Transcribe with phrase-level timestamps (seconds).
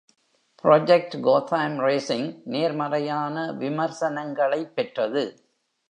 [0.63, 5.45] "Project Gotham Racing" நேர்மறையான விமர்சனங்களைப் பெற்றது.